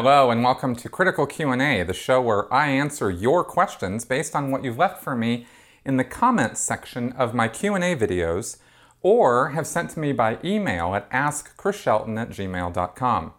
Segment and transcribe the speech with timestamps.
[0.00, 4.52] Hello and welcome to Critical Q&A, the show where I answer your questions based on
[4.52, 5.44] what you've left for me
[5.84, 8.58] in the comments section of my Q&A videos
[9.02, 13.32] or have sent to me by email at askchrisshelton at gmail.com.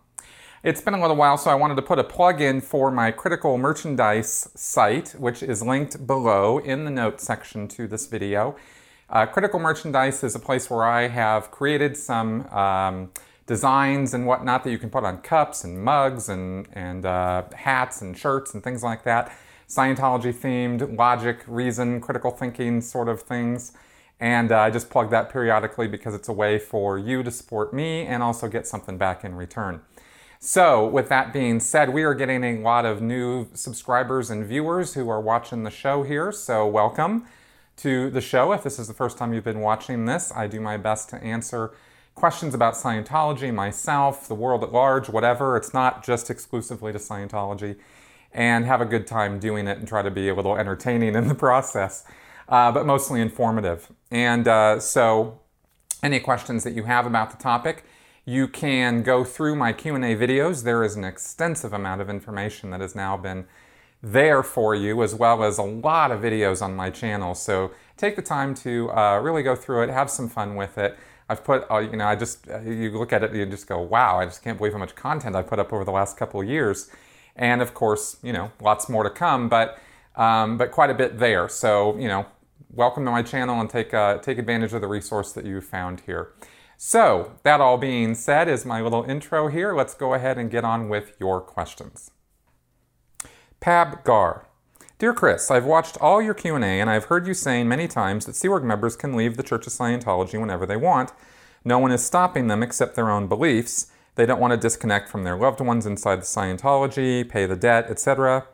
[0.62, 3.12] It's been a little while, so I wanted to put a plug in for my
[3.12, 8.58] critical merchandise site, which is linked below in the notes section to this video.
[9.10, 13.12] Uh, critical merchandise is a place where I have created some um,
[13.50, 18.00] designs and whatnot that you can put on cups and mugs and, and uh, hats
[18.00, 19.36] and shirts and things like that.
[19.68, 23.72] Scientology themed, logic, reason, critical thinking sort of things.
[24.20, 27.74] And uh, I just plug that periodically because it's a way for you to support
[27.74, 29.82] me and also get something back in return.
[30.40, 34.94] So, with that being said, we are getting a lot of new subscribers and viewers
[34.94, 36.32] who are watching the show here.
[36.32, 37.26] So, welcome
[37.78, 38.54] to the show.
[38.54, 41.24] If this is the first time you've been watching this, I do my best to
[41.24, 41.72] answer
[42.20, 45.56] questions about Scientology, myself, the world at large, whatever.
[45.56, 47.78] It's not just exclusively to Scientology.
[48.32, 51.28] And have a good time doing it and try to be a little entertaining in
[51.28, 52.04] the process,
[52.48, 53.90] uh, but mostly informative.
[54.12, 55.40] And uh, so,
[56.04, 57.86] any questions that you have about the topic,
[58.26, 60.64] you can go through my Q&A videos.
[60.64, 63.48] There is an extensive amount of information that has now been
[64.04, 67.34] there for you, as well as a lot of videos on my channel.
[67.34, 70.98] So take the time to uh, really go through it, have some fun with it.
[71.30, 73.68] I've put, uh, you know, I just, uh, you look at it and you just
[73.68, 76.18] go, wow, I just can't believe how much content I put up over the last
[76.18, 76.90] couple of years.
[77.36, 79.78] And of course, you know, lots more to come, but,
[80.16, 81.48] um, but quite a bit there.
[81.48, 82.26] So, you know,
[82.74, 86.02] welcome to my channel and take, uh, take advantage of the resource that you found
[86.02, 86.34] here.
[86.78, 89.76] So, that all being said is my little intro here.
[89.76, 92.10] Let's go ahead and get on with your questions.
[93.62, 94.49] Pab Gar.
[95.00, 98.36] Dear Chris, I've watched all your Q&A and I've heard you saying many times that
[98.36, 101.14] Sea Org members can leave the Church of Scientology whenever they want.
[101.64, 103.90] No one is stopping them except their own beliefs.
[104.16, 107.90] They don't want to disconnect from their loved ones inside the Scientology, pay the debt,
[107.90, 108.48] etc.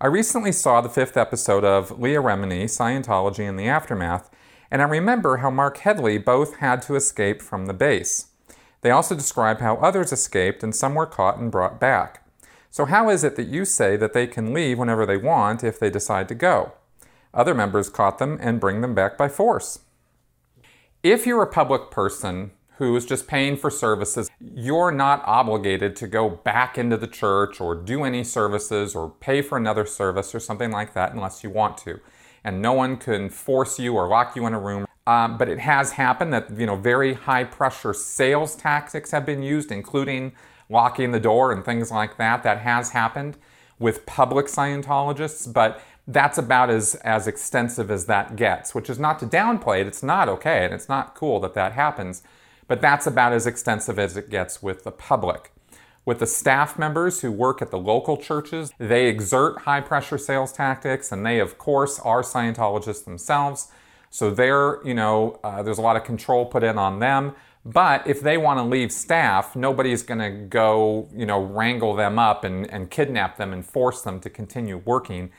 [0.00, 4.30] I recently saw the fifth episode of Leah Remini, Scientology and the Aftermath,
[4.70, 8.28] and I remember how Mark Headley both had to escape from the base.
[8.80, 12.21] They also describe how others escaped and some were caught and brought back.
[12.72, 15.78] So, how is it that you say that they can leave whenever they want if
[15.78, 16.72] they decide to go?
[17.34, 19.80] Other members caught them and bring them back by force.
[21.02, 26.08] If you're a public person who is just paying for services, you're not obligated to
[26.08, 30.40] go back into the church or do any services or pay for another service or
[30.40, 32.00] something like that unless you want to.
[32.42, 34.86] And no one can force you or lock you in a room.
[35.06, 39.42] Um, but it has happened that you know very high pressure sales tactics have been
[39.42, 40.32] used, including
[40.72, 42.42] locking the door and things like that.
[42.42, 43.36] That has happened
[43.78, 49.18] with public Scientologists, but that's about as, as extensive as that gets, which is not
[49.20, 49.86] to downplay it.
[49.86, 52.22] It's not okay and it's not cool that that happens,
[52.66, 55.52] but that's about as extensive as it gets with the public.
[56.04, 60.52] With the staff members who work at the local churches, they exert high pressure sales
[60.52, 63.68] tactics and they, of course, are Scientologists themselves.
[64.10, 67.34] So they're, you know, uh, there's a lot of control put in on them.
[67.64, 72.18] But if they want to leave staff, nobody's going to go, you know, wrangle them
[72.18, 75.30] up and, and kidnap them and force them to continue working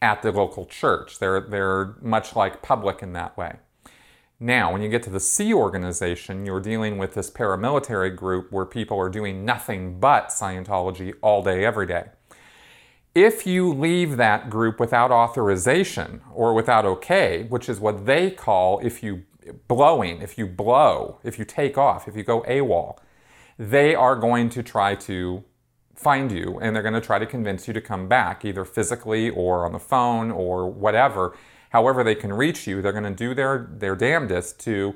[0.00, 1.18] at the local church.
[1.18, 3.56] They're, they're much like public in that way.
[4.38, 8.64] Now, when you get to the Sea Organization, you're dealing with this paramilitary group where
[8.64, 12.06] people are doing nothing but Scientology all day, every day.
[13.14, 18.80] If you leave that group without authorization or without okay, which is what they call
[18.80, 19.22] if you
[19.68, 22.98] blowing, if you blow, if you take off, if you go AWOL,
[23.58, 25.44] they are going to try to
[25.94, 29.30] find you and they're going to try to convince you to come back, either physically
[29.30, 31.36] or on the phone or whatever.
[31.70, 34.94] However, they can reach you, they're going to do their, their damnedest to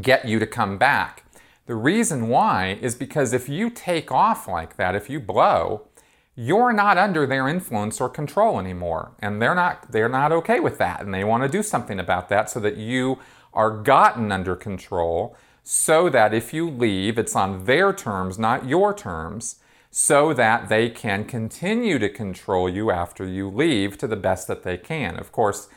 [0.00, 1.24] get you to come back.
[1.66, 5.88] The reason why is because if you take off like that, if you blow,
[6.36, 10.76] you're not under their influence or control anymore and they're not they're not okay with
[10.78, 13.18] that and they want to do something about that so that you
[13.54, 18.92] are gotten under control so that if you leave it's on their terms not your
[18.92, 19.56] terms
[19.98, 24.62] so that they can continue to control you after you leave to the best that
[24.62, 25.16] they can.
[25.16, 25.70] Of course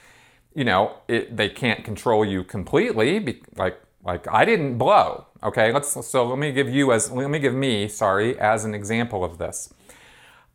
[0.54, 5.72] you know it, they can't control you completely like like I didn't blow okay?
[5.72, 9.24] Let's so let me give you as let me give me sorry as an example
[9.24, 9.74] of this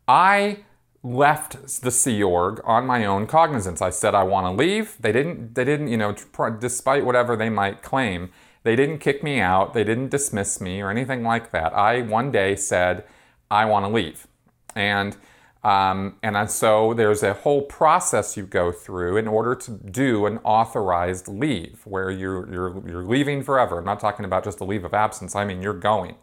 [0.07, 0.59] I
[1.05, 3.81] left the Sea Org on my own cognizance.
[3.81, 4.97] I said I want to leave.
[4.99, 5.55] They didn't.
[5.55, 5.87] They didn't.
[5.87, 6.15] You know,
[6.59, 8.31] despite whatever they might claim,
[8.63, 9.73] they didn't kick me out.
[9.73, 11.73] They didn't dismiss me or anything like that.
[11.73, 13.05] I one day said
[13.51, 14.27] I want to leave,
[14.75, 15.15] and
[15.63, 20.39] um, and so there's a whole process you go through in order to do an
[20.43, 23.77] authorized leave, where you're you're you're leaving forever.
[23.77, 25.35] I'm not talking about just a leave of absence.
[25.35, 26.15] I mean you're going.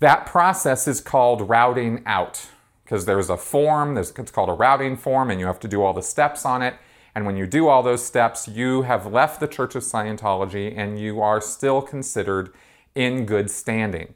[0.00, 2.48] That process is called routing out
[2.84, 5.82] because there's a form, there's, it's called a routing form, and you have to do
[5.82, 6.74] all the steps on it.
[7.14, 10.98] And when you do all those steps, you have left the Church of Scientology and
[10.98, 12.52] you are still considered
[12.94, 14.14] in good standing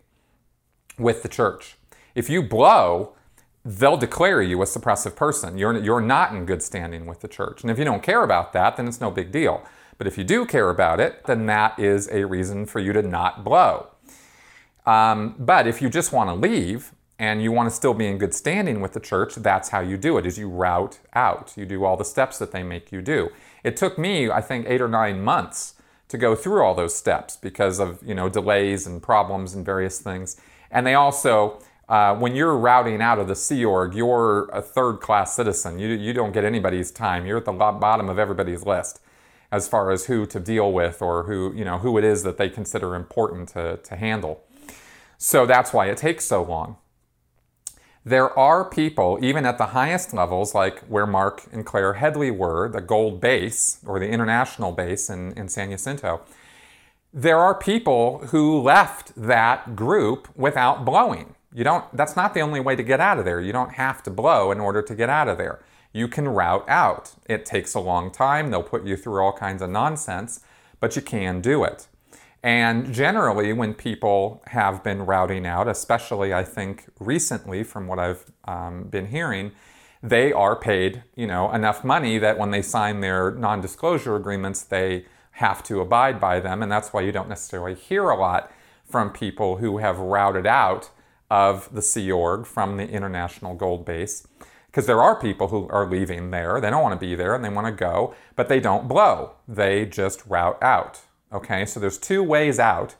[0.98, 1.76] with the church.
[2.16, 3.14] If you blow,
[3.64, 5.58] they'll declare you a suppressive person.
[5.58, 7.62] You're, you're not in good standing with the church.
[7.62, 9.64] And if you don't care about that, then it's no big deal.
[9.96, 13.02] But if you do care about it, then that is a reason for you to
[13.02, 13.88] not blow.
[14.86, 18.18] Um, but if you just want to leave and you want to still be in
[18.18, 21.52] good standing with the church, that's how you do it, is you route out.
[21.56, 23.30] You do all the steps that they make you do.
[23.64, 25.74] It took me, I think, eight or nine months
[26.08, 30.00] to go through all those steps because of, you know, delays and problems and various
[30.00, 30.40] things.
[30.70, 35.00] And they also, uh, when you're routing out of the Sea Org, you're a third
[35.00, 35.78] class citizen.
[35.78, 37.26] You, you don't get anybody's time.
[37.26, 39.00] You're at the bottom of everybody's list
[39.50, 42.36] as far as who to deal with or who, you know, who it is that
[42.36, 44.44] they consider important to, to handle.
[45.16, 46.76] So that's why it takes so long.
[48.04, 52.68] There are people, even at the highest levels, like where Mark and Claire Headley were,
[52.68, 56.22] the gold base or the international base in, in San Jacinto,
[57.12, 61.34] there are people who left that group without blowing.
[61.52, 63.40] You don't, that's not the only way to get out of there.
[63.40, 65.60] You don't have to blow in order to get out of there.
[65.92, 67.14] You can route out.
[67.26, 70.40] It takes a long time, they'll put you through all kinds of nonsense,
[70.80, 71.88] but you can do it.
[72.42, 78.30] And generally, when people have been routing out, especially I think recently from what I've
[78.44, 79.52] um, been hearing,
[80.02, 85.06] they are paid, you know, enough money that when they sign their non-disclosure agreements, they
[85.32, 88.52] have to abide by them, and that's why you don't necessarily hear a lot
[88.88, 90.90] from people who have routed out
[91.30, 94.26] of the Sea Org from the International Gold Base.
[94.66, 97.44] Because there are people who are leaving there, they don't want to be there and
[97.44, 99.34] they want to go, but they don't blow.
[99.46, 101.00] They just route out.
[101.32, 102.94] Okay, so there's two ways out,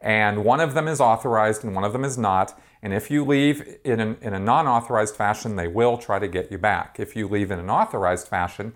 [0.00, 2.58] and one of them is authorized and one of them is not.
[2.82, 6.28] And if you leave in, an, in a non authorized fashion, they will try to
[6.28, 6.98] get you back.
[6.98, 8.72] If you leave in an authorized fashion,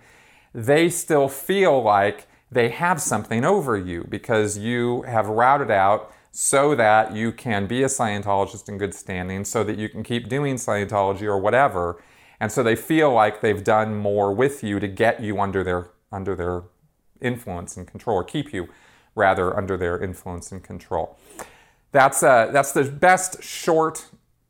[0.53, 6.75] they still feel like they have something over you because you have routed out so
[6.75, 10.55] that you can be a Scientologist in good standing, so that you can keep doing
[10.55, 12.03] Scientology or whatever.
[12.39, 15.89] And so they feel like they've done more with you to get you under their
[16.11, 16.63] under their
[17.21, 18.67] influence and control, or keep you
[19.15, 21.17] rather under their influence and control.
[21.91, 24.05] That's, uh, that's the best short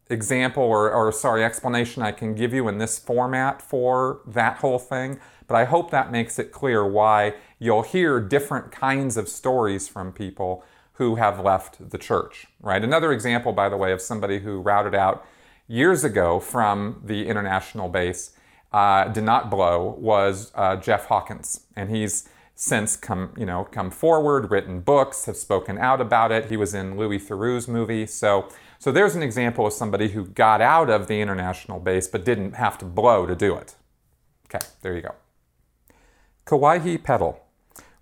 [0.10, 4.80] example or, or, sorry, explanation I can give you in this format for that whole
[4.80, 5.20] thing.
[5.48, 10.12] But I hope that makes it clear why you'll hear different kinds of stories from
[10.12, 10.64] people
[10.94, 12.84] who have left the church, right?
[12.84, 15.26] Another example, by the way, of somebody who routed out
[15.68, 18.32] years ago from the international base,
[18.72, 21.62] uh, did not blow, was uh, Jeff Hawkins.
[21.76, 26.50] And he's since come, you know, come forward, written books, have spoken out about it.
[26.50, 28.08] He was in Louis Theroux's movie.
[28.08, 28.50] So,
[28.80, 32.54] so there's an example of somebody who got out of the international base but didn't
[32.54, 33.76] have to blow to do it.
[34.48, 35.16] Okay, there you go.
[36.46, 37.42] Kawaii Pedal.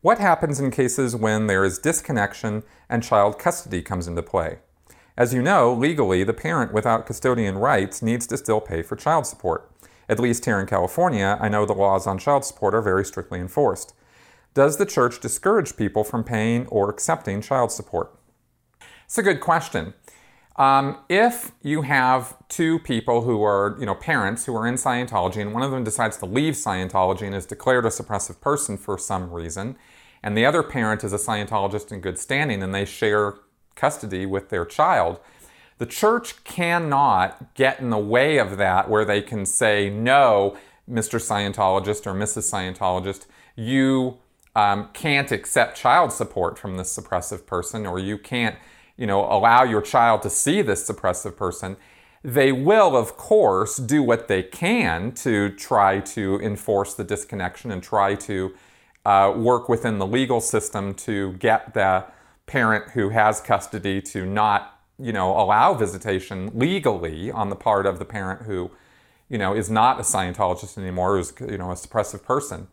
[0.01, 4.59] What happens in cases when there is disconnection and child custody comes into play?
[5.15, 9.25] As you know, legally, the parent without custodian rights needs to still pay for child
[9.25, 9.71] support.
[10.09, 13.39] At least here in California, I know the laws on child support are very strictly
[13.39, 13.93] enforced.
[14.53, 18.15] Does the church discourage people from paying or accepting child support?
[19.05, 19.95] It's a good question.
[20.55, 25.37] Um, if you have two people who are, you know, parents who are in Scientology,
[25.37, 28.99] and one of them decides to leave Scientology and is declared a suppressive person for
[28.99, 29.75] some reason,
[30.21, 33.35] and the other parent is a Scientologist in good standing and they share
[33.75, 35.19] custody with their child,
[35.79, 40.55] the church cannot get in the way of that where they can say, no,
[40.89, 41.19] Mr.
[41.19, 42.43] Scientologist or Mrs.
[42.43, 44.19] Scientologist, you
[44.55, 48.55] um, can't accept child support from this suppressive person or you can't
[48.97, 51.75] you know allow your child to see this suppressive person
[52.23, 57.83] they will of course do what they can to try to enforce the disconnection and
[57.83, 58.53] try to
[59.05, 62.05] uh, work within the legal system to get the
[62.45, 67.99] parent who has custody to not you know allow visitation legally on the part of
[67.99, 68.69] the parent who
[69.29, 72.67] you know is not a scientologist anymore who's you know a suppressive person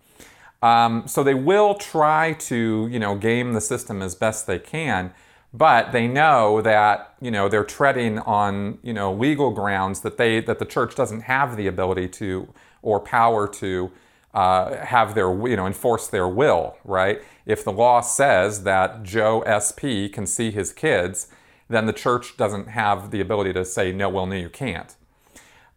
[0.62, 5.12] um, so they will try to, you know, game the system as best they can,
[5.52, 10.40] but they know that, you know, they're treading on, you know, legal grounds that they
[10.40, 12.52] that the church doesn't have the ability to
[12.82, 13.90] or power to
[14.34, 17.22] uh, have their, you know, enforce their will, right?
[17.46, 21.28] If the law says that Joe SP can see his kids,
[21.68, 24.94] then the church doesn't have the ability to say, no, well, no, you can't.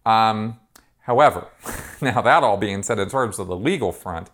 [0.06, 0.60] Um,
[1.02, 1.48] however,
[2.02, 4.30] now that all being said, in terms of the legal front,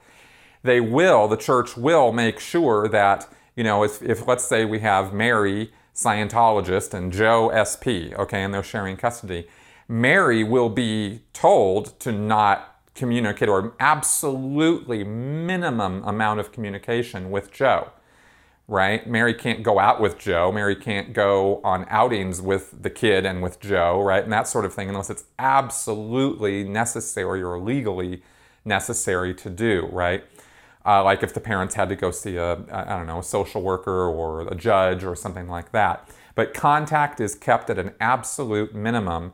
[0.64, 4.80] they will, the church will make sure that, you know, if, if let's say we
[4.80, 9.48] have Mary Scientologist and Joe SP, okay, and they're sharing custody,
[9.88, 17.92] Mary will be told to not communicate or absolutely minimum amount of communication with Joe
[18.70, 19.10] right?
[19.10, 20.52] Mary can't go out with Joe.
[20.52, 24.24] Mary can't go on outings with the kid and with Joe, right?
[24.24, 28.22] And that sort of thing, unless it's absolutely necessary or legally
[28.64, 30.24] necessary to do, right?
[30.90, 33.62] Uh, like if the parents had to go see a, I don't know, a social
[33.62, 36.10] worker or a judge or something like that.
[36.34, 39.34] But contact is kept at an absolute minimum.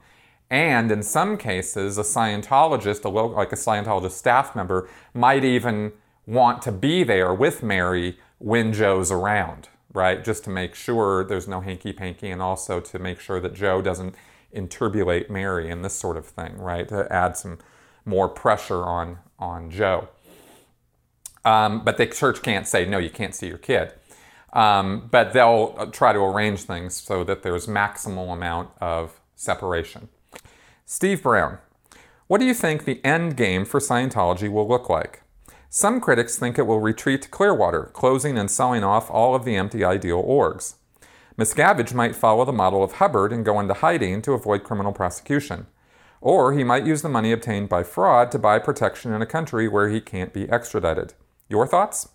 [0.50, 5.94] And in some cases, a Scientologist, a local, like a Scientologist staff member, might even
[6.28, 10.26] want to be there with Mary when Joe's around, right?
[10.26, 13.82] Just to make sure there's no hanky panky and also to make sure that Joe
[13.82, 14.14] doesn't
[14.54, 16.88] enturbulate Mary and this sort of thing, right?
[16.90, 17.60] To add some
[18.04, 20.10] more pressure on, on Joe.
[21.46, 23.94] Um, but the church can't say, no, you can't see your kid.
[24.52, 30.10] Um, but they'll uh, try to arrange things so that there's maximal amount of separation.
[30.86, 31.60] Steve Brown,
[32.28, 35.22] what do you think the end game for Scientology will look like?
[35.70, 39.56] Some critics think it will retreat to Clearwater, closing and selling off all of the
[39.56, 40.75] empty ideal orgs.
[41.38, 45.68] Miscavige might follow the model of Hubbard and go into hiding to avoid criminal prosecution.
[46.22, 49.68] Or he might use the money obtained by fraud to buy protection in a country
[49.68, 51.14] where he can't be extradited.
[51.50, 52.10] Your thoughts?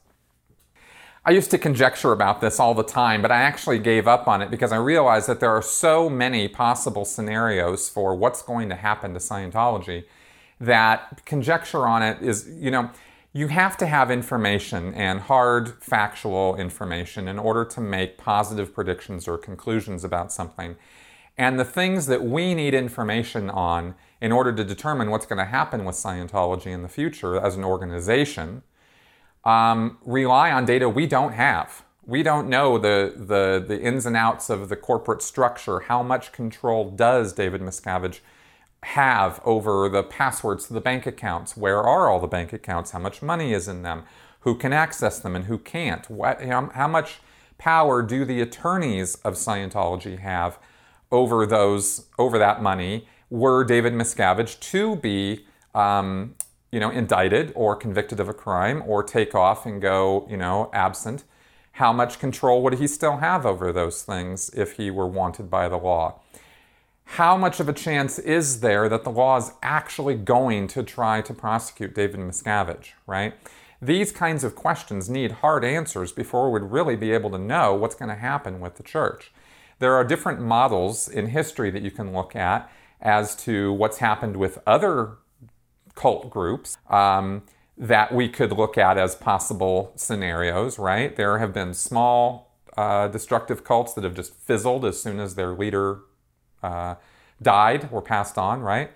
[1.24, 4.40] I used to conjecture about this all the time, but I actually gave up on
[4.40, 8.74] it because I realized that there are so many possible scenarios for what's going to
[8.74, 10.04] happen to Scientology
[10.58, 12.90] that conjecture on it is, you know,
[13.32, 19.28] you have to have information and hard factual information in order to make positive predictions
[19.28, 20.74] or conclusions about something.
[21.38, 25.44] And the things that we need information on in order to determine what's going to
[25.44, 28.62] happen with Scientology in the future as an organization
[29.44, 31.84] um, rely on data we don't have.
[32.06, 35.80] We don't know the, the, the ins and outs of the corporate structure.
[35.80, 38.20] How much control does David Miscavige
[38.82, 41.56] have over the passwords to the bank accounts.
[41.56, 42.92] Where are all the bank accounts?
[42.92, 44.04] How much money is in them?
[44.40, 46.08] Who can access them and who can't?
[46.08, 47.18] What, how, much
[47.58, 50.58] power do the attorneys of Scientology have
[51.12, 53.06] over those over that money?
[53.28, 55.44] Were David Miscavige to be
[55.74, 56.34] um,
[56.72, 60.70] you know indicted or convicted of a crime or take off and go you know
[60.72, 61.24] absent?
[61.72, 65.68] How much control would he still have over those things if he were wanted by
[65.68, 66.20] the law?
[67.14, 71.20] how much of a chance is there that the law is actually going to try
[71.20, 73.34] to prosecute David Miscavige, right?
[73.82, 77.96] These kinds of questions need hard answers before we'd really be able to know what's
[77.96, 79.32] going to happen with the church.
[79.80, 84.36] There are different models in history that you can look at as to what's happened
[84.36, 85.16] with other
[85.94, 87.42] cult groups um,
[87.76, 91.16] that we could look at as possible scenarios, right?
[91.16, 95.52] There have been small uh, destructive cults that have just fizzled as soon as their
[95.52, 96.00] leader
[96.62, 96.96] uh,
[97.42, 98.90] died or passed on, right?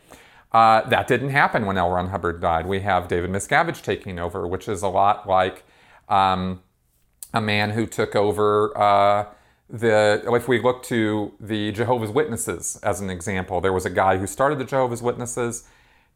[0.53, 1.91] Uh, that didn't happen when L.
[1.91, 2.67] Ron Hubbard died.
[2.67, 5.65] We have David Miscavige taking over, which is a lot like
[6.09, 6.63] um,
[7.33, 9.27] a man who took over uh,
[9.69, 10.23] the.
[10.27, 14.29] If we look to the Jehovah's Witnesses as an example, there was a guy who
[14.29, 15.65] started the Jehovah's Witnesses,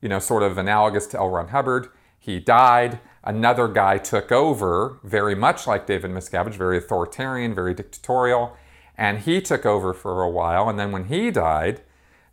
[0.00, 1.30] you know, sort of analogous to L.
[1.30, 1.88] Ron Hubbard.
[2.18, 3.00] He died.
[3.24, 8.56] Another guy took over, very much like David Miscavige, very authoritarian, very dictatorial
[8.98, 10.68] and he took over for a while.
[10.68, 11.80] And then when he died,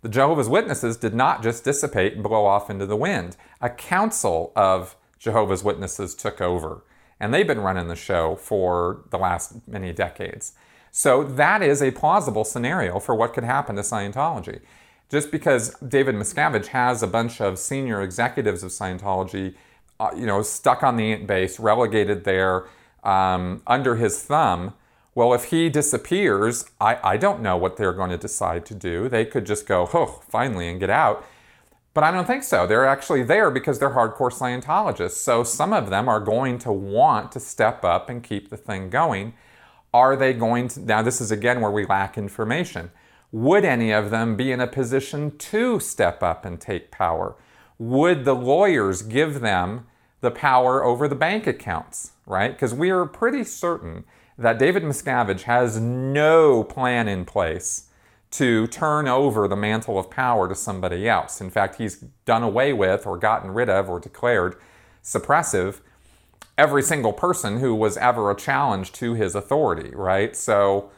[0.02, 3.38] the Jehovah's Witnesses did not just dissipate and blow off into the wind.
[3.62, 6.84] A council of Jehovah's Witnesses took over,
[7.20, 10.54] and they've been running the show for the last many decades.
[10.92, 14.62] So that is a plausible scenario for what could happen to Scientology.
[15.10, 19.54] Just because David Miscavige has a bunch of senior executives of Scientology,
[20.00, 22.66] uh, you know, stuck on the Int base, relegated there
[23.04, 24.74] um, under his thumb,
[25.14, 29.08] well, if he disappears, I, I don't know what they're going to decide to do.
[29.08, 31.26] They could just go, oh, finally, and get out.
[31.94, 32.68] But I don't think so.
[32.68, 35.12] They're actually there because they're hardcore Scientologists.
[35.12, 38.90] So some of them are going to want to step up and keep the thing
[38.90, 39.34] going.
[39.94, 40.82] Are they going to?
[40.82, 42.92] Now, this is again where we lack information.
[43.36, 47.36] Would any of them be in a position to step up and take power?
[47.78, 49.88] Would the lawyers give them
[50.22, 52.54] the power over the bank accounts, right?
[52.54, 54.06] Because we are pretty certain
[54.38, 57.90] that David Miscavige has no plan in place
[58.32, 61.42] to turn over the mantle of power to somebody else.
[61.42, 64.56] In fact, he's done away with or gotten rid of or declared
[65.04, 65.82] suppressive
[66.58, 70.38] every single person who was ever a challenge to his authority, right?
[70.38, 70.90] So,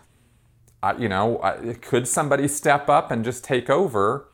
[0.84, 4.28] uh, you know, uh, could somebody step up and just take over?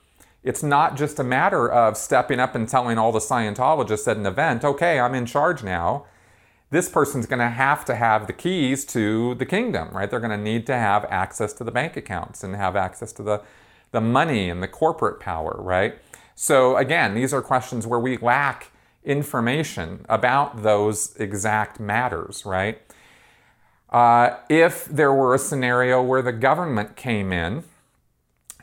[0.43, 4.25] It's not just a matter of stepping up and telling all the Scientologists at an
[4.25, 6.05] event, okay, I'm in charge now
[6.73, 10.09] this person's going to have to have the keys to the kingdom, right?
[10.09, 13.23] They're going to need to have access to the bank accounts and have access to
[13.23, 13.43] the,
[13.91, 15.99] the money and the corporate power, right?
[16.33, 18.71] So, again, these are questions where we lack
[19.03, 22.81] information about those exact matters, right?
[23.93, 27.63] Uh, if there were a scenario where the government came in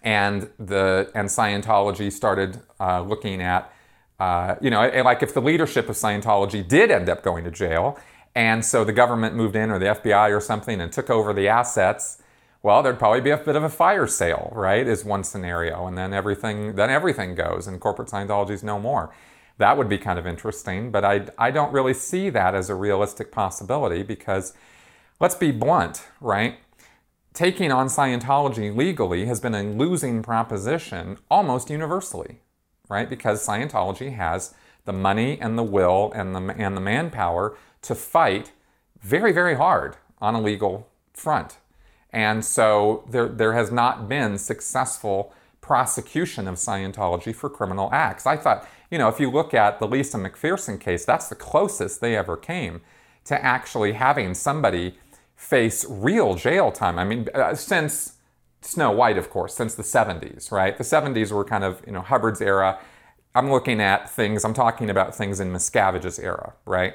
[0.02, 3.72] and the and Scientology started uh, looking at,
[4.18, 7.96] uh, you know, like if the leadership of Scientology did end up going to jail,
[8.34, 11.46] and so the government moved in or the FBI or something and took over the
[11.46, 12.20] assets,
[12.62, 14.86] well, there'd probably be a bit of a fire sale, right?
[14.86, 19.14] Is one scenario, and then everything then everything goes, and corporate Scientology is no more.
[19.58, 22.74] That would be kind of interesting, but I I don't really see that as a
[22.74, 24.54] realistic possibility because
[25.20, 26.58] let's be blunt, right?
[27.32, 32.40] Taking on Scientology legally has been a losing proposition almost universally,
[32.88, 33.08] right?
[33.08, 34.54] Because Scientology has
[34.86, 38.50] the money and the will and the, and the manpower to fight
[39.00, 41.58] very, very hard on a legal front.
[42.12, 48.26] And so there, there has not been successful prosecution of Scientology for criminal acts.
[48.26, 52.00] I thought, you know, if you look at the Lisa McPherson case, that's the closest
[52.00, 52.80] they ever came
[53.24, 54.98] to actually having somebody
[55.40, 56.98] face real jail time.
[56.98, 58.16] I mean, uh, since
[58.60, 60.76] Snow White, of course, since the 70s, right?
[60.76, 62.78] The 70s were kind of, you know, Hubbard's era.
[63.34, 66.94] I'm looking at things, I'm talking about things in Miscavige's era, right?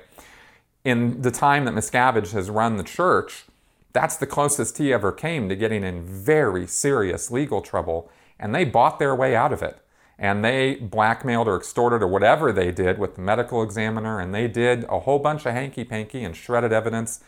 [0.84, 3.46] In the time that Miscavige has run the church,
[3.94, 8.64] that's the closest he ever came to getting in very serious legal trouble, and they
[8.64, 9.80] bought their way out of it.
[10.20, 14.48] And they blackmailed or extorted or whatever they did with the medical examiner, and they
[14.48, 17.22] did a whole bunch of hanky panky and shredded evidence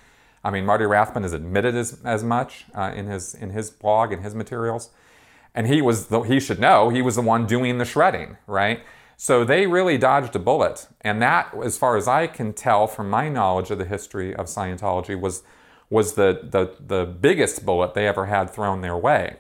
[0.48, 4.14] I mean, Marty Rathbun has admitted as, as much uh, in, his, in his blog
[4.14, 4.92] and his materials.
[5.54, 8.80] And he was, the, he should know, he was the one doing the shredding, right?
[9.18, 10.88] So they really dodged a bullet.
[11.02, 14.46] And that, as far as I can tell from my knowledge of the history of
[14.46, 15.44] Scientology, was,
[15.90, 19.40] was the, the, the biggest bullet they ever had thrown their way.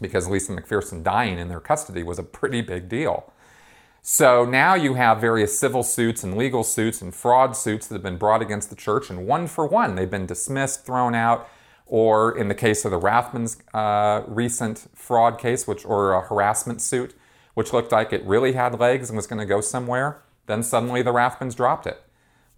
[0.00, 3.32] Because Lisa McPherson dying in their custody was a pretty big deal.
[4.04, 8.02] So now you have various civil suits and legal suits and fraud suits that have
[8.02, 11.48] been brought against the church, and one for one, they've been dismissed, thrown out,
[11.86, 16.82] or in the case of the Rathbun's uh, recent fraud case, which or a harassment
[16.82, 17.14] suit,
[17.54, 21.02] which looked like it really had legs and was going to go somewhere, then suddenly
[21.02, 22.02] the Rathbuns dropped it.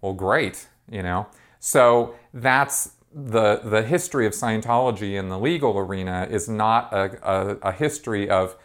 [0.01, 1.27] Well, great, you know.
[1.59, 7.55] So that's the the history of Scientology in the legal arena is not a, a,
[7.69, 8.55] a history of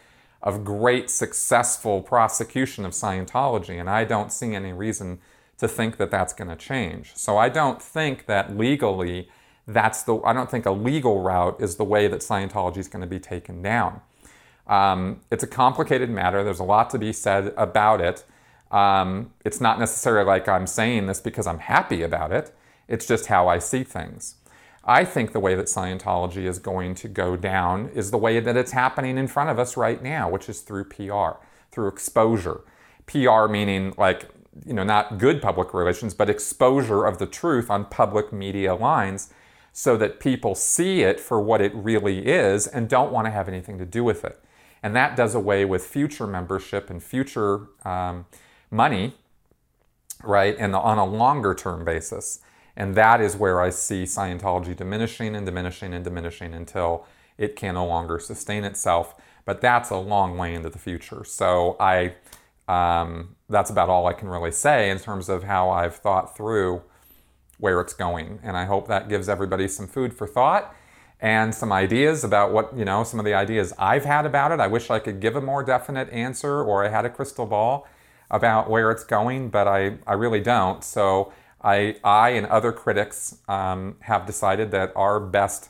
[0.43, 5.19] of great successful prosecution of Scientology, and I don't see any reason
[5.57, 7.11] to think that that's going to change.
[7.15, 9.29] So I don't think that legally
[9.67, 13.01] that's the I don't think a legal route is the way that Scientology is going
[13.01, 14.01] to be taken down.
[14.67, 16.43] Um, it's a complicated matter.
[16.43, 18.23] There's a lot to be said about it.
[18.71, 22.55] Um, it's not necessarily like I'm saying this because I'm happy about it.
[22.87, 24.35] It's just how I see things.
[24.83, 28.57] I think the way that Scientology is going to go down is the way that
[28.57, 31.39] it's happening in front of us right now, which is through PR,
[31.71, 32.61] through exposure.
[33.05, 34.29] PR meaning like,
[34.65, 39.31] you know, not good public relations, but exposure of the truth on public media lines
[39.73, 43.47] so that people see it for what it really is and don't want to have
[43.47, 44.43] anything to do with it.
[44.83, 48.25] And that does away with future membership and future um,
[48.71, 49.13] money,
[50.23, 52.39] right, and on a longer term basis.
[52.75, 57.05] And that is where I see Scientology diminishing and diminishing and diminishing until
[57.37, 59.15] it can no longer sustain itself.
[59.45, 61.23] But that's a long way into the future.
[61.23, 62.15] So I,
[62.67, 66.83] um, that's about all I can really say in terms of how I've thought through
[67.57, 68.39] where it's going.
[68.43, 70.75] And I hope that gives everybody some food for thought
[71.19, 74.59] and some ideas about what, you know, some of the ideas I've had about it.
[74.59, 77.87] I wish I could give a more definite answer or I had a crystal ball
[78.31, 80.83] about where it's going, but I, I really don't.
[80.83, 81.31] So
[81.63, 85.69] I, I and other critics um, have decided that our best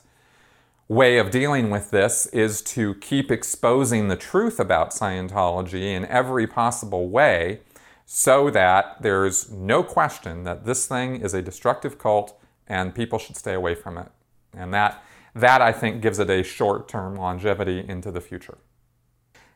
[0.88, 6.46] way of dealing with this is to keep exposing the truth about Scientology in every
[6.46, 7.60] possible way
[8.04, 13.36] so that there's no question that this thing is a destructive cult and people should
[13.36, 14.08] stay away from it.
[14.54, 15.02] And that,
[15.34, 18.58] that I think, gives it a short term longevity into the future.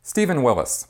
[0.03, 0.89] Stephen Willis.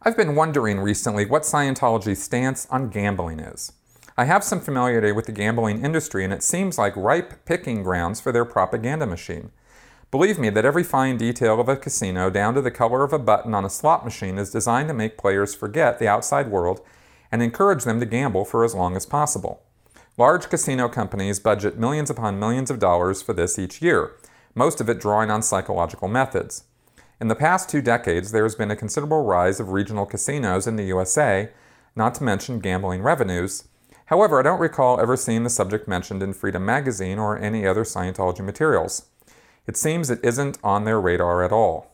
[0.00, 3.72] I've been wondering recently what Scientology's stance on gambling is.
[4.16, 8.20] I have some familiarity with the gambling industry, and it seems like ripe picking grounds
[8.20, 9.50] for their propaganda machine.
[10.12, 13.18] Believe me that every fine detail of a casino, down to the color of a
[13.18, 16.80] button on a slot machine, is designed to make players forget the outside world
[17.32, 19.64] and encourage them to gamble for as long as possible.
[20.16, 24.12] Large casino companies budget millions upon millions of dollars for this each year,
[24.54, 26.62] most of it drawing on psychological methods.
[27.20, 30.76] In the past two decades, there has been a considerable rise of regional casinos in
[30.76, 31.48] the USA,
[31.96, 33.64] not to mention gambling revenues,
[34.06, 37.84] However, I don't recall ever seeing the subject mentioned in Freedom magazine or any other
[37.84, 39.06] Scientology materials.
[39.66, 41.90] It seems it isn't on their radar at all.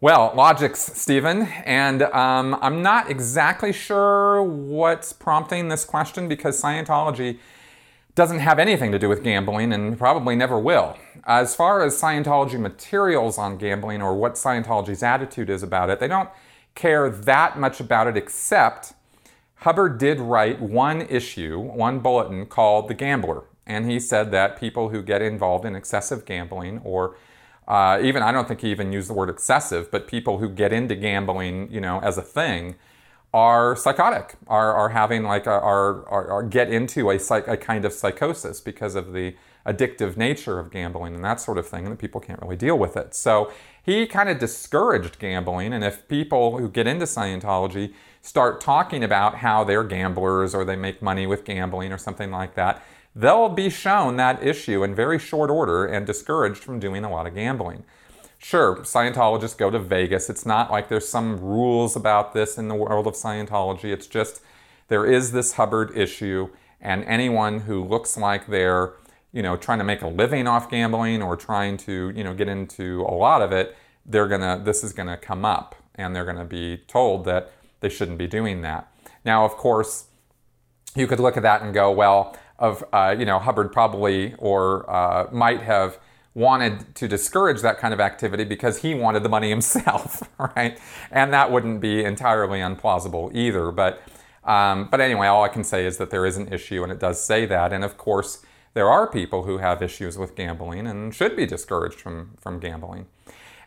[0.00, 7.38] Well, logics, Stephen, and um, I'm not exactly sure what's prompting this question because Scientology
[8.14, 10.96] doesn't have anything to do with gambling and probably never will.
[11.24, 16.08] As far as Scientology materials on gambling or what Scientology's attitude is about it, they
[16.08, 16.30] don't
[16.74, 18.94] care that much about it except
[19.60, 23.44] Hubbard did write one issue, one bulletin called The Gambler.
[23.66, 27.16] And he said that people who get involved in excessive gambling or
[27.66, 30.72] uh, even I don't think he even used the word excessive, but people who get
[30.72, 32.76] into gambling, you know, as a thing,
[33.34, 37.58] are psychotic, are, are having like a, are, are, are get into a, psych, a
[37.58, 39.34] kind of psychosis because of the
[39.66, 42.78] addictive nature of gambling and that sort of thing, and that people can't really deal
[42.78, 43.14] with it.
[43.14, 49.02] So he kind of discouraged gambling, and if people who get into Scientology start talking
[49.02, 52.82] about how they're gamblers or they make money with gambling or something like that,
[53.14, 57.26] they'll be shown that issue in very short order and discouraged from doing a lot
[57.26, 57.84] of gambling.
[58.38, 60.30] Sure, Scientologists go to Vegas.
[60.30, 63.92] It's not like there's some rules about this in the world of Scientology.
[63.92, 64.40] It's just
[64.86, 66.48] there is this Hubbard issue,
[66.80, 68.92] and anyone who looks like they're
[69.32, 72.48] you know trying to make a living off gambling or trying to you know get
[72.48, 73.76] into a lot of it,
[74.06, 78.18] they're gonna this is gonna come up, and they're gonna be told that they shouldn't
[78.18, 78.92] be doing that.
[79.24, 80.06] Now, of course,
[80.94, 84.88] you could look at that and go, well, of uh, you know Hubbard probably or
[84.90, 85.98] uh, might have
[86.34, 90.78] wanted to discourage that kind of activity because he wanted the money himself, right?
[91.10, 93.70] And that wouldn't be entirely unplausible either.
[93.70, 94.02] But
[94.44, 96.98] um, but anyway, all I can say is that there is an issue, and it
[96.98, 97.72] does say that.
[97.72, 98.42] And of course,
[98.74, 103.06] there are people who have issues with gambling and should be discouraged from from gambling.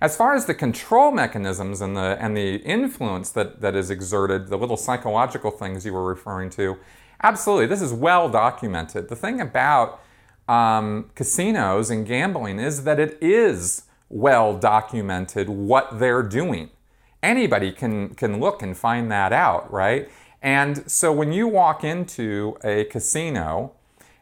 [0.01, 4.47] As far as the control mechanisms and the and the influence that, that is exerted,
[4.47, 6.77] the little psychological things you were referring to,
[7.23, 7.67] Absolutely.
[7.67, 9.09] This is well documented.
[9.09, 10.01] The thing about
[10.47, 16.71] um, casinos and gambling is that it is well documented what they're doing.
[17.21, 20.09] Anybody can, can look and find that out, right?
[20.41, 23.73] And so when you walk into a casino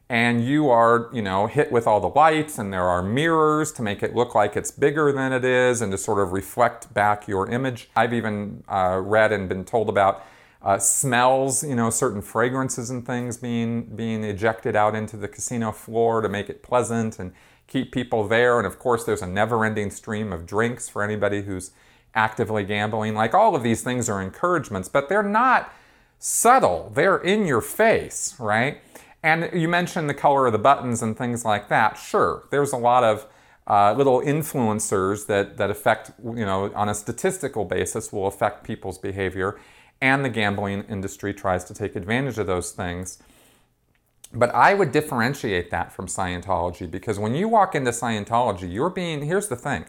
[0.09, 3.83] and you are, you know, hit with all the lights and there are mirrors to
[3.83, 7.27] make it look like it's bigger than it is and to sort of reflect back
[7.27, 7.89] your image.
[7.95, 10.25] I've even uh, read and been told about
[10.63, 15.71] uh, smells, you know, certain fragrances and things being being ejected out into the casino
[15.71, 17.31] floor to make it pleasant and
[17.67, 18.57] keep people there.
[18.57, 21.71] And of course, there's a never-ending stream of drinks for anybody who's
[22.15, 23.13] actively gambling.
[23.13, 25.71] Like all of these things are encouragements, but they're not
[26.17, 26.91] subtle.
[26.93, 28.81] They're in your face, right?
[29.21, 31.97] And you mentioned the color of the buttons and things like that.
[31.97, 33.27] Sure, there's a lot of
[33.67, 38.97] uh, little influencers that, that affect, you know, on a statistical basis will affect people's
[38.97, 39.59] behavior
[40.01, 43.19] and the gambling industry tries to take advantage of those things.
[44.33, 49.23] But I would differentiate that from Scientology because when you walk into Scientology, you're being,
[49.25, 49.85] here's the thing.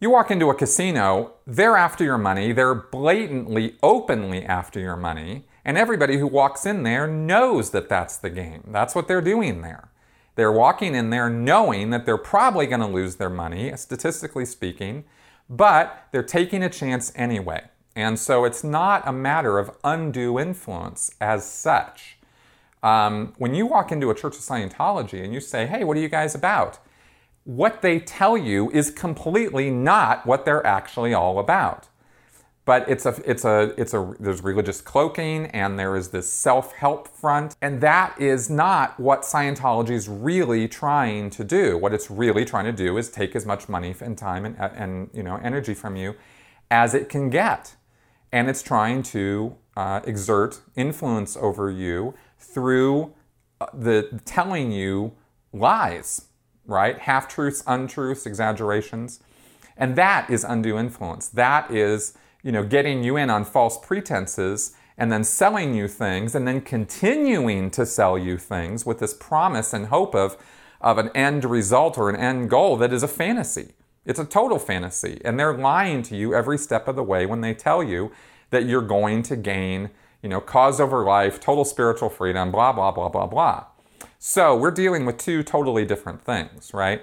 [0.00, 5.46] You walk into a casino, they're after your money, they're blatantly, openly after your money,
[5.68, 8.62] and everybody who walks in there knows that that's the game.
[8.68, 9.90] That's what they're doing there.
[10.34, 15.04] They're walking in there knowing that they're probably going to lose their money, statistically speaking,
[15.46, 17.64] but they're taking a chance anyway.
[17.94, 22.16] And so it's not a matter of undue influence as such.
[22.82, 26.00] Um, when you walk into a Church of Scientology and you say, hey, what are
[26.00, 26.78] you guys about?
[27.44, 31.88] What they tell you is completely not what they're actually all about.
[32.68, 36.74] But it's a, it's a, it's a, there's religious cloaking and there is this self
[36.74, 37.56] help front.
[37.62, 41.78] And that is not what Scientology is really trying to do.
[41.78, 45.08] What it's really trying to do is take as much money and time and, and
[45.14, 46.14] you know, energy from you
[46.70, 47.74] as it can get
[48.32, 53.14] and it's trying to uh, exert influence over you through
[53.62, 55.12] uh, the telling you
[55.54, 56.26] lies,
[56.66, 56.98] right?
[56.98, 59.20] Half truths, untruths, exaggerations.
[59.74, 61.28] And that is undue influence.
[61.30, 66.34] That is, you know, getting you in on false pretenses and then selling you things
[66.34, 70.36] and then continuing to sell you things with this promise and hope of,
[70.80, 73.74] of an end result or an end goal that is a fantasy.
[74.04, 75.20] It's a total fantasy.
[75.24, 78.10] And they're lying to you every step of the way when they tell you
[78.50, 79.90] that you're going to gain,
[80.22, 83.66] you know, cause over life, total spiritual freedom, blah, blah, blah, blah, blah.
[84.18, 87.02] So we're dealing with two totally different things, right?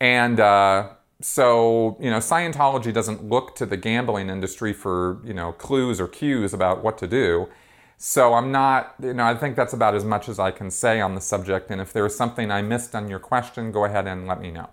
[0.00, 0.90] And uh,
[1.26, 6.06] so, you know, Scientology doesn't look to the gambling industry for, you know, clues or
[6.06, 7.48] cues about what to do.
[7.96, 11.00] So I'm not, you know, I think that's about as much as I can say
[11.00, 11.70] on the subject.
[11.70, 14.68] And if there's something I missed on your question, go ahead and let me know.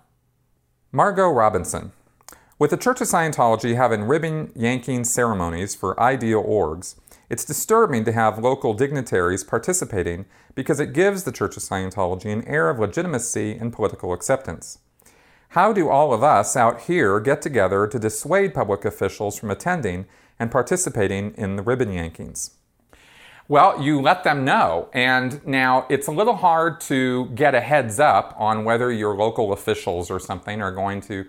[0.92, 1.92] Margot Robinson.
[2.58, 6.96] With the Church of Scientology having ribbon yanking ceremonies for ideal orgs,
[7.32, 12.46] It's disturbing to have local dignitaries participating because it gives the Church of Scientology an
[12.46, 14.80] air of legitimacy and political acceptance.
[15.52, 20.06] How do all of us out here get together to dissuade public officials from attending
[20.38, 22.52] and participating in the ribbon yankings?
[23.48, 24.88] Well, you let them know.
[24.94, 29.52] And now it's a little hard to get a heads up on whether your local
[29.52, 31.26] officials or something are going to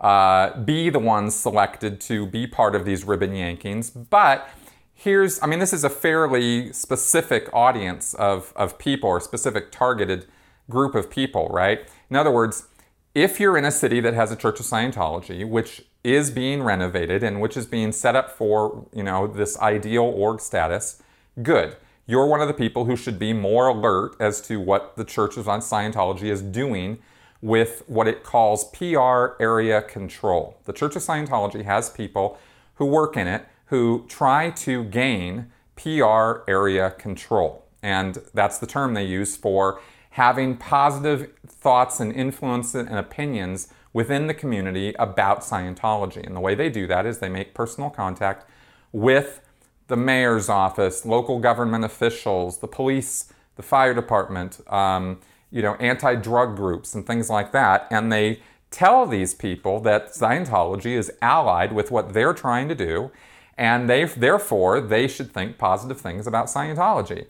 [0.00, 3.92] uh, be the ones selected to be part of these ribbon yankings.
[4.10, 4.48] But
[4.94, 10.26] here's, I mean, this is a fairly specific audience of, of people or specific targeted
[10.68, 11.88] group of people, right?
[12.08, 12.66] In other words,
[13.14, 17.22] if you're in a city that has a Church of Scientology, which is being renovated
[17.22, 21.02] and which is being set up for, you know, this ideal org status,
[21.42, 21.76] Good.
[22.06, 25.36] You're one of the people who should be more alert as to what the Church
[25.36, 26.98] of Scientology is doing
[27.40, 30.58] with what it calls PR area control.
[30.64, 32.36] The Church of Scientology has people
[32.74, 37.64] who work in it who try to gain PR area control.
[37.82, 44.26] And that's the term they use for having positive thoughts and influence and opinions within
[44.26, 46.24] the community about Scientology.
[46.24, 48.48] And the way they do that is they make personal contact
[48.92, 49.40] with
[49.88, 55.20] the mayor's office, local government officials, the police, the fire department, um,
[55.50, 60.92] you know, anti-drug groups and things like that, and they tell these people that Scientology
[60.96, 63.10] is allied with what they're trying to do,
[63.58, 67.26] and they therefore they should think positive things about Scientology.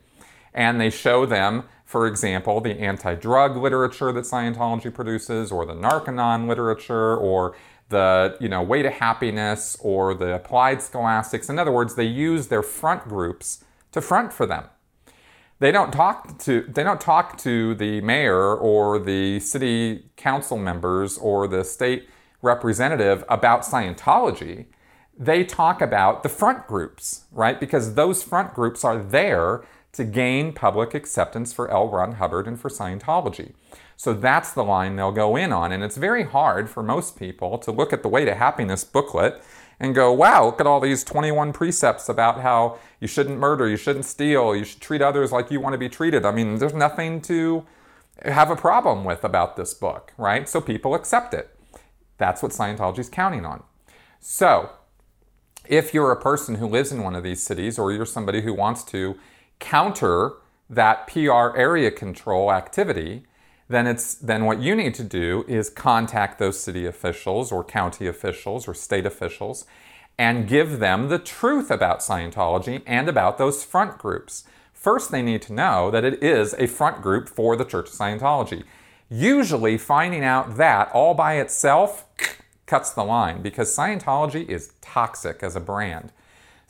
[0.53, 6.47] And they show them, for example, the anti-drug literature that Scientology produces, or the Narconon
[6.47, 7.57] literature, or
[7.89, 11.49] the you know way to happiness or the applied scholastics.
[11.49, 14.67] In other words they use their front groups to front for them.
[15.59, 21.19] They don't talk to they don't talk to the mayor or the city council members
[21.19, 22.09] or the state
[22.41, 24.67] representative about scientology.
[25.19, 27.59] They talk about the front groups right?
[27.59, 31.89] Because those front groups are there to gain public acceptance for L.
[31.89, 33.53] Ron Hubbard and for Scientology.
[33.97, 35.73] So that's the line they'll go in on.
[35.73, 39.43] And it's very hard for most people to look at the Way to Happiness booklet
[39.79, 43.77] and go, wow, look at all these 21 precepts about how you shouldn't murder, you
[43.77, 46.25] shouldn't steal, you should treat others like you want to be treated.
[46.25, 47.67] I mean, there's nothing to
[48.25, 50.49] have a problem with about this book, right?
[50.49, 51.55] So people accept it.
[52.19, 53.63] That's what Scientology is counting on.
[54.21, 54.71] So,
[55.67, 58.53] if you're a person who lives in one of these cities or you're somebody who
[58.53, 59.17] wants to
[59.61, 60.33] counter
[60.69, 63.25] that PR area control activity,
[63.69, 68.09] then it's then what you need to do is contact those city officials or county
[68.09, 69.65] officials or state officials
[70.19, 74.45] and give them the truth about Scientology and about those front groups.
[74.75, 77.95] First, they need to know that it is a front group for the Church of
[77.95, 78.65] Scientology.
[79.09, 82.07] Usually, finding out that all by itself
[82.67, 86.13] cuts the line because Scientology is toxic as a brand.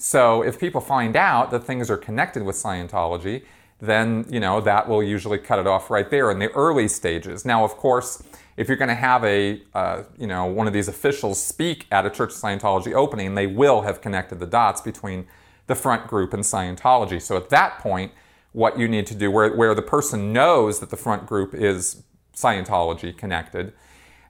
[0.02, 3.44] So, if people find out that things are connected with Scientology,
[3.80, 7.44] then you know that will usually cut it off right there in the early stages.
[7.44, 8.22] Now, of course,
[8.56, 12.06] if you're going to have a uh, you know one of these officials speak at
[12.06, 15.26] a Church of Scientology opening, they will have connected the dots between
[15.66, 17.20] the front group and Scientology.
[17.20, 18.12] So at that point,
[18.52, 22.04] what you need to do, where, where the person knows that the front group is
[22.34, 23.74] Scientology connected,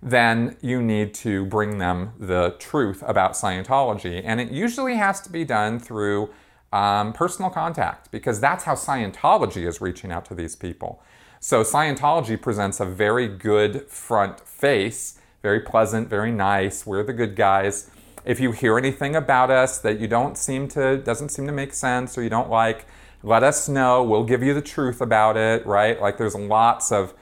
[0.02, 4.22] then you need to bring them the truth about Scientology.
[4.24, 6.30] And it usually has to be done through
[6.72, 11.02] um, personal contact because that's how Scientology is reaching out to these people.
[11.38, 16.86] So Scientology presents a very good front face, very pleasant, very nice.
[16.86, 17.90] We're the good guys.
[18.24, 21.72] If you hear anything about us that you don't seem to doesn't seem to make
[21.72, 22.86] sense or you don't like,
[23.22, 24.02] let us know.
[24.02, 26.00] We'll give you the truth about it, right?
[26.00, 27.14] Like there's lots of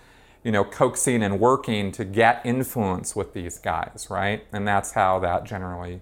[0.48, 4.46] you know, coaxing and working to get influence with these guys, right?
[4.50, 6.00] And that's how that generally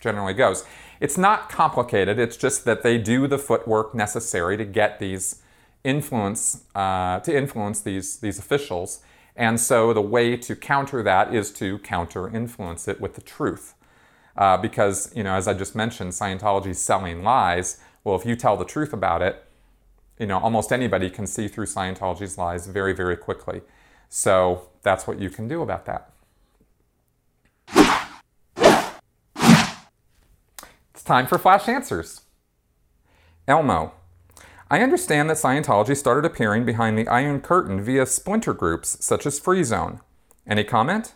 [0.00, 0.64] generally goes.
[0.98, 5.40] It's not complicated, it's just that they do the footwork necessary to get these
[5.84, 9.04] influence, uh, to influence these, these officials.
[9.36, 13.74] And so the way to counter that is to counter influence it with the truth.
[14.36, 17.78] Uh, because, you know, as I just mentioned, Scientology is selling lies.
[18.02, 19.44] Well, if you tell the truth about it,
[20.18, 23.62] you know, almost anybody can see through Scientology's lies very, very quickly.
[24.08, 26.10] So that's what you can do about that.
[30.94, 32.22] It's time for Flash Answers.
[33.48, 33.92] Elmo.
[34.68, 39.38] I understand that Scientology started appearing behind the Iron Curtain via splinter groups such as
[39.38, 40.00] Free Zone.
[40.46, 41.14] Any comment?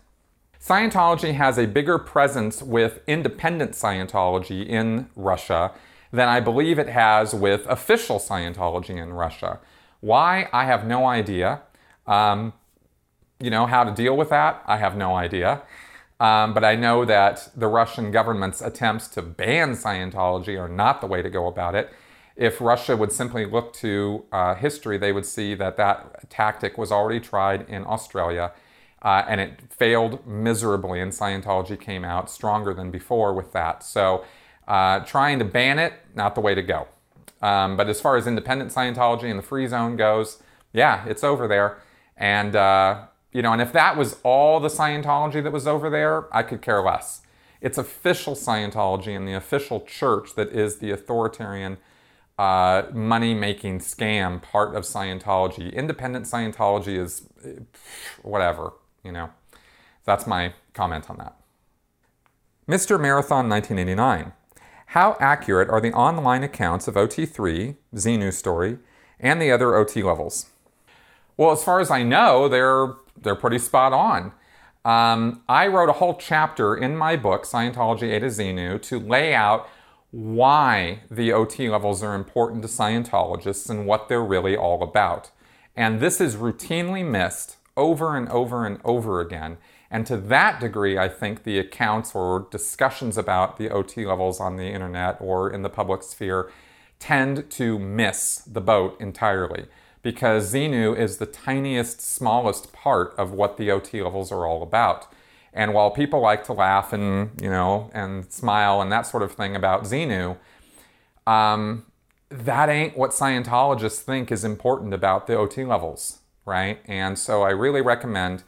[0.60, 5.72] Scientology has a bigger presence with independent Scientology in Russia
[6.12, 9.58] than I believe it has with official Scientology in Russia.
[10.00, 10.48] Why?
[10.52, 11.62] I have no idea.
[12.06, 12.52] Um,
[13.40, 14.62] you know, how to deal with that?
[14.66, 15.62] I have no idea.
[16.18, 21.06] Um, but I know that the Russian government's attempts to ban Scientology are not the
[21.06, 21.90] way to go about it.
[22.36, 26.90] if Russia would simply look to uh, history, they would see that that tactic was
[26.90, 28.52] already tried in Australia
[29.02, 33.82] uh, and it failed miserably, and Scientology came out stronger than before with that.
[33.82, 34.24] So,
[34.68, 36.86] uh, trying to ban it, not the way to go.
[37.42, 41.48] Um, but as far as independent Scientology and the free zone goes, yeah, it's over
[41.48, 41.78] there.
[42.16, 46.34] And, uh, you know, and if that was all the Scientology that was over there,
[46.34, 47.22] I could care less.
[47.60, 51.78] It's official Scientology and the official church that is the authoritarian
[52.38, 55.72] uh, money making scam part of Scientology.
[55.72, 57.28] Independent Scientology is
[58.22, 58.72] whatever,
[59.04, 59.30] you know.
[60.04, 61.36] That's my comment on that.
[62.66, 63.00] Mr.
[63.00, 64.32] Marathon 1989.
[64.86, 68.78] How accurate are the online accounts of OT3, Xenu Story,
[69.20, 70.49] and the other OT levels?
[71.40, 74.32] Well, as far as I know, they're they're pretty spot on.
[74.84, 79.34] Um, I wrote a whole chapter in my book, Scientology A to Xenu, to lay
[79.34, 79.66] out
[80.10, 85.30] why the OT levels are important to Scientologists and what they're really all about.
[85.74, 89.56] And this is routinely missed over and over and over again.
[89.90, 94.56] And to that degree, I think the accounts or discussions about the OT levels on
[94.56, 96.50] the internet or in the public sphere
[96.98, 99.68] tend to miss the boat entirely
[100.02, 105.06] because Xenu is the tiniest, smallest part of what the OT levels are all about.
[105.52, 109.32] And while people like to laugh and you know and smile and that sort of
[109.32, 110.36] thing about Xenu,
[111.26, 111.86] um,
[112.30, 116.80] that ain't what Scientologists think is important about the OT levels, right?
[116.86, 118.44] And so I really recommend,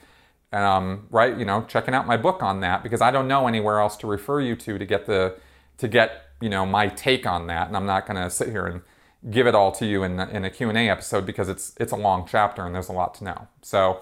[0.53, 3.81] um, right, you know, checking out my book on that because I don't know anywhere
[3.81, 5.37] else to refer you to to get the
[5.79, 8.67] to get you know my take on that, and I'm not going to sit here
[8.67, 8.83] and
[9.31, 12.27] give it all to you in, in a Q&A episode because it's it's a long
[12.29, 13.49] chapter and there's a lot to know.
[13.63, 14.01] So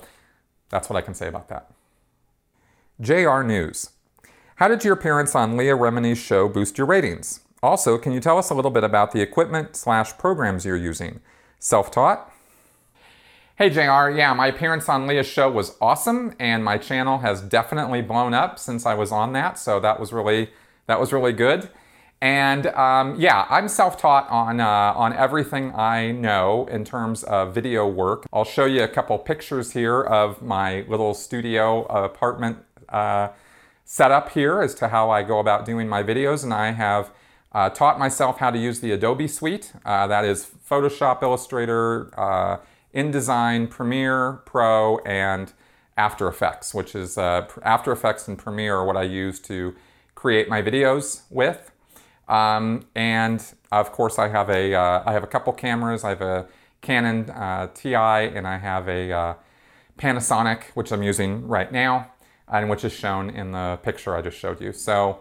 [0.68, 1.70] that's what I can say about that.
[3.00, 3.90] JR News.
[4.56, 7.40] How did your appearance on Leah Remini's show boost your ratings?
[7.62, 11.20] Also, can you tell us a little bit about the equipment slash programs you're using?
[11.58, 12.30] Self-taught?
[13.56, 18.00] Hey JR, yeah, my appearance on Leah's show was awesome, and my channel has definitely
[18.00, 20.50] blown up since I was on that, so that was really
[20.86, 21.68] that was really good.
[22.22, 27.88] And um, yeah, I'm self-taught on uh, on everything I know in terms of video
[27.88, 28.26] work.
[28.30, 32.58] I'll show you a couple pictures here of my little studio apartment
[32.90, 33.28] uh,
[33.84, 37.10] setup here as to how I go about doing my videos, and I have
[37.52, 39.72] uh, taught myself how to use the Adobe Suite.
[39.84, 42.58] Uh, that is Photoshop, Illustrator, uh,
[42.94, 45.52] InDesign, Premiere Pro, and
[45.96, 49.74] After Effects, which is uh, After Effects and Premiere are what I use to
[50.14, 51.69] create my videos with.
[52.30, 56.04] Um, and of course, I have a uh, I have a couple cameras.
[56.04, 56.46] I have a
[56.80, 59.36] Canon uh, TI, and I have a
[59.98, 62.10] Panasonic, which I'm using right now
[62.50, 64.72] and which is shown in the picture I just showed you.
[64.72, 65.20] So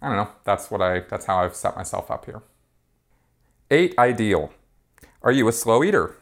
[0.00, 2.42] I don't know, that's what I that's how I've set myself up here.
[3.70, 4.52] Eight ideal.
[5.22, 6.16] Are you a slow eater?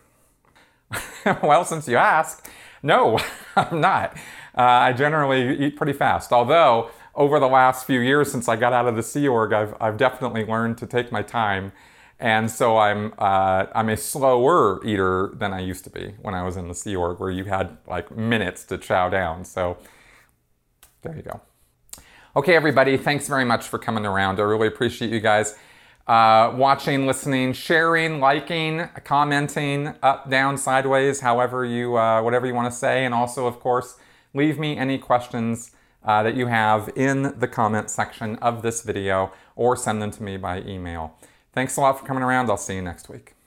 [1.42, 2.48] well, since you ask,
[2.82, 3.18] no,
[3.56, 4.16] I'm not.
[4.56, 6.32] Uh, I generally eat pretty fast.
[6.32, 9.74] Although over the last few years since I got out of the Sea Org, I've,
[9.80, 11.72] I've definitely learned to take my time.
[12.20, 16.44] And so I'm, uh, I'm a slower eater than I used to be when I
[16.44, 19.44] was in the Sea Org, where you had like minutes to chow down.
[19.44, 19.78] So
[21.02, 21.40] there you go.
[22.36, 24.38] Okay, everybody, thanks very much for coming around.
[24.38, 25.56] I really appreciate you guys
[26.06, 32.72] uh, watching, listening, sharing, liking, commenting, up, down, sideways, however you, uh, whatever you want
[32.72, 33.04] to say.
[33.04, 33.96] And also, of course,
[34.34, 35.72] leave me any questions
[36.04, 40.22] uh, that you have in the comment section of this video or send them to
[40.22, 41.16] me by email.
[41.52, 42.50] Thanks a lot for coming around.
[42.50, 43.37] I'll see you next week.